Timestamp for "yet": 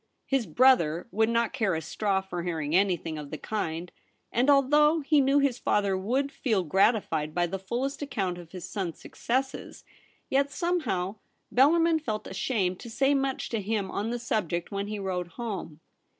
10.27-10.49